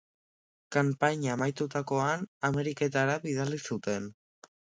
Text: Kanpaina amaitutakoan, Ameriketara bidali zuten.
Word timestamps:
Kanpaina 0.75 1.29
amaitutakoan, 1.33 2.25
Ameriketara 2.49 3.19
bidali 3.27 3.61
zuten. 3.71 4.11